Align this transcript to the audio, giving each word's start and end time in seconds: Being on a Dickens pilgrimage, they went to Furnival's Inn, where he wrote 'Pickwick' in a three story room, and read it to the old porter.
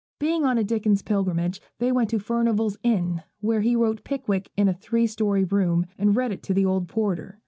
Being 0.17 0.45
on 0.45 0.57
a 0.57 0.63
Dickens 0.63 1.03
pilgrimage, 1.03 1.61
they 1.77 1.91
went 1.91 2.09
to 2.09 2.17
Furnival's 2.17 2.75
Inn, 2.81 3.21
where 3.39 3.61
he 3.61 3.75
wrote 3.75 4.03
'Pickwick' 4.03 4.49
in 4.57 4.67
a 4.67 4.73
three 4.73 5.05
story 5.05 5.43
room, 5.43 5.85
and 5.95 6.15
read 6.15 6.31
it 6.31 6.41
to 6.41 6.55
the 6.55 6.65
old 6.65 6.87
porter. 6.87 7.37